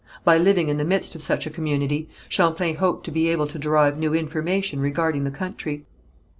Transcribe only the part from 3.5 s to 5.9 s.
derive new information regarding the country.